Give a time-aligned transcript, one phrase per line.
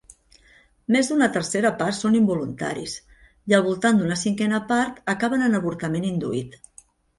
[0.95, 2.97] Més d'una tercera part són involuntaris
[3.53, 6.61] i al voltant d'una cinquena part acaben en avortament induït.